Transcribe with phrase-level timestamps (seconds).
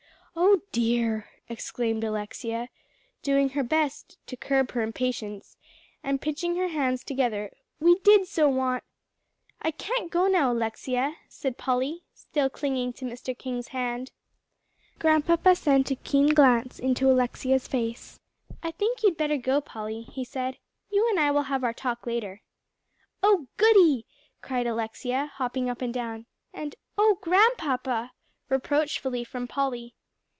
[0.33, 2.69] "Oh dear!" exclaimed Alexia,
[3.21, 5.57] doing her best to curb her impatience,
[6.03, 8.85] and pinching her hands together, "we did so want"
[9.61, 13.37] "I can't go now, Alexia," said Polly, still clinging to Mr.
[13.37, 14.11] King's hand.
[14.99, 18.17] Grandpapa sent a keen glance over into Alexia's face.
[18.63, 20.57] "I think you better go, Polly," he said.
[20.89, 22.41] "You and I will have our talk later."
[23.21, 24.05] "Oh goody!"
[24.41, 26.25] cried Alexia, hopping up and down.
[26.53, 28.13] And "Oh Grandpapa!"
[28.47, 29.93] reproachfully from Polly.